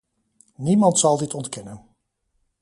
[0.55, 1.85] Niemand zal dit ontkennen.